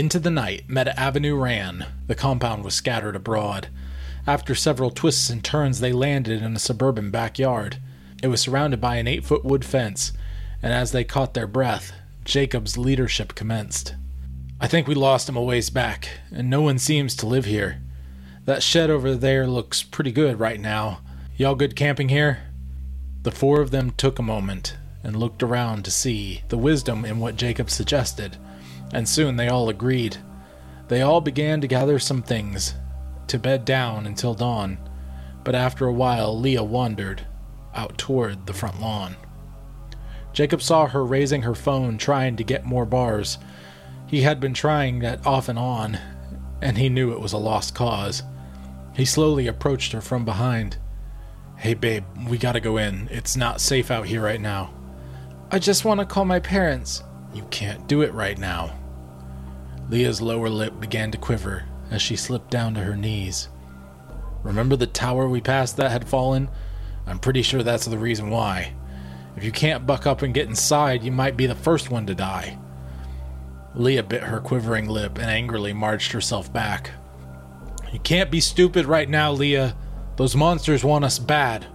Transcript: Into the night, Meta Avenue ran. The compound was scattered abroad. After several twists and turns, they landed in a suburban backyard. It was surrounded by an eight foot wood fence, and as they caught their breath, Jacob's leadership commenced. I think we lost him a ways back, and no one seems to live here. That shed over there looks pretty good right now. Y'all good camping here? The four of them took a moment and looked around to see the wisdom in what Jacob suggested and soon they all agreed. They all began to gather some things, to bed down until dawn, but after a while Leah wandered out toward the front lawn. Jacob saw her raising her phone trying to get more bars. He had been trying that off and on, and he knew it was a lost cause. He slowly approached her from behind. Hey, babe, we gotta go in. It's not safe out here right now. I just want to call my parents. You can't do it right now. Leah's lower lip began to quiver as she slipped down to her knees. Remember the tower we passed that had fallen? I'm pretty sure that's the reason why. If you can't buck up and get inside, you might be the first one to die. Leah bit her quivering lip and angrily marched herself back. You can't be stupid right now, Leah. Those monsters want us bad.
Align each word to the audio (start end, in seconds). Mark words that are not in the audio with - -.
Into 0.00 0.18
the 0.18 0.30
night, 0.30 0.64
Meta 0.66 0.98
Avenue 0.98 1.34
ran. 1.36 1.84
The 2.06 2.14
compound 2.14 2.64
was 2.64 2.74
scattered 2.74 3.14
abroad. 3.14 3.68
After 4.26 4.54
several 4.54 4.90
twists 4.90 5.28
and 5.28 5.44
turns, 5.44 5.80
they 5.80 5.92
landed 5.92 6.40
in 6.40 6.56
a 6.56 6.58
suburban 6.58 7.10
backyard. 7.10 7.76
It 8.22 8.28
was 8.28 8.40
surrounded 8.40 8.80
by 8.80 8.96
an 8.96 9.06
eight 9.06 9.26
foot 9.26 9.44
wood 9.44 9.62
fence, 9.62 10.14
and 10.62 10.72
as 10.72 10.92
they 10.92 11.04
caught 11.04 11.34
their 11.34 11.46
breath, 11.46 11.92
Jacob's 12.24 12.78
leadership 12.78 13.34
commenced. 13.34 13.94
I 14.58 14.66
think 14.68 14.88
we 14.88 14.94
lost 14.94 15.28
him 15.28 15.36
a 15.36 15.42
ways 15.42 15.68
back, 15.68 16.08
and 16.32 16.48
no 16.48 16.62
one 16.62 16.78
seems 16.78 17.14
to 17.16 17.26
live 17.26 17.44
here. 17.44 17.82
That 18.46 18.62
shed 18.62 18.88
over 18.88 19.14
there 19.14 19.46
looks 19.46 19.82
pretty 19.82 20.12
good 20.12 20.40
right 20.40 20.60
now. 20.60 21.00
Y'all 21.36 21.54
good 21.54 21.76
camping 21.76 22.08
here? 22.08 22.38
The 23.22 23.32
four 23.32 23.60
of 23.60 23.70
them 23.70 23.90
took 23.90 24.18
a 24.18 24.22
moment 24.22 24.78
and 25.04 25.14
looked 25.14 25.42
around 25.42 25.84
to 25.84 25.90
see 25.90 26.40
the 26.48 26.56
wisdom 26.56 27.04
in 27.04 27.18
what 27.18 27.36
Jacob 27.36 27.68
suggested 27.68 28.38
and 28.92 29.08
soon 29.08 29.36
they 29.36 29.48
all 29.48 29.68
agreed. 29.68 30.16
They 30.88 31.02
all 31.02 31.20
began 31.20 31.60
to 31.60 31.68
gather 31.68 31.98
some 31.98 32.22
things, 32.22 32.74
to 33.28 33.38
bed 33.38 33.64
down 33.64 34.06
until 34.06 34.34
dawn, 34.34 34.78
but 35.44 35.54
after 35.54 35.86
a 35.86 35.92
while 35.92 36.38
Leah 36.38 36.64
wandered 36.64 37.26
out 37.74 37.96
toward 37.96 38.46
the 38.46 38.52
front 38.52 38.80
lawn. 38.80 39.16
Jacob 40.32 40.62
saw 40.62 40.86
her 40.86 41.04
raising 41.04 41.42
her 41.42 41.54
phone 41.54 41.98
trying 41.98 42.36
to 42.36 42.44
get 42.44 42.64
more 42.64 42.86
bars. 42.86 43.38
He 44.06 44.22
had 44.22 44.40
been 44.40 44.54
trying 44.54 45.00
that 45.00 45.24
off 45.26 45.48
and 45.48 45.58
on, 45.58 45.98
and 46.60 46.78
he 46.78 46.88
knew 46.88 47.12
it 47.12 47.20
was 47.20 47.32
a 47.32 47.38
lost 47.38 47.74
cause. 47.74 48.22
He 48.94 49.04
slowly 49.04 49.46
approached 49.46 49.92
her 49.92 50.00
from 50.00 50.24
behind. 50.24 50.78
Hey, 51.56 51.74
babe, 51.74 52.04
we 52.28 52.38
gotta 52.38 52.60
go 52.60 52.76
in. 52.76 53.08
It's 53.10 53.36
not 53.36 53.60
safe 53.60 53.90
out 53.90 54.06
here 54.06 54.22
right 54.22 54.40
now. 54.40 54.74
I 55.50 55.58
just 55.58 55.84
want 55.84 56.00
to 56.00 56.06
call 56.06 56.24
my 56.24 56.40
parents. 56.40 57.02
You 57.34 57.42
can't 57.50 57.86
do 57.86 58.02
it 58.02 58.12
right 58.12 58.38
now. 58.38 58.76
Leah's 59.90 60.22
lower 60.22 60.48
lip 60.48 60.78
began 60.78 61.10
to 61.10 61.18
quiver 61.18 61.64
as 61.90 62.00
she 62.00 62.14
slipped 62.14 62.48
down 62.48 62.74
to 62.74 62.80
her 62.80 62.96
knees. 62.96 63.48
Remember 64.44 64.76
the 64.76 64.86
tower 64.86 65.28
we 65.28 65.40
passed 65.40 65.76
that 65.78 65.90
had 65.90 66.08
fallen? 66.08 66.48
I'm 67.08 67.18
pretty 67.18 67.42
sure 67.42 67.64
that's 67.64 67.86
the 67.86 67.98
reason 67.98 68.30
why. 68.30 68.72
If 69.36 69.42
you 69.42 69.50
can't 69.50 69.88
buck 69.88 70.06
up 70.06 70.22
and 70.22 70.32
get 70.32 70.48
inside, 70.48 71.02
you 71.02 71.10
might 71.10 71.36
be 71.36 71.46
the 71.46 71.56
first 71.56 71.90
one 71.90 72.06
to 72.06 72.14
die. 72.14 72.56
Leah 73.74 74.04
bit 74.04 74.22
her 74.22 74.38
quivering 74.38 74.88
lip 74.88 75.18
and 75.18 75.28
angrily 75.28 75.72
marched 75.72 76.12
herself 76.12 76.52
back. 76.52 76.92
You 77.92 77.98
can't 77.98 78.30
be 78.30 78.40
stupid 78.40 78.86
right 78.86 79.08
now, 79.08 79.32
Leah. 79.32 79.76
Those 80.14 80.36
monsters 80.36 80.84
want 80.84 81.04
us 81.04 81.18
bad. 81.18 81.66